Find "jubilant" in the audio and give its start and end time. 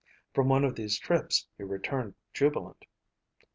2.33-2.85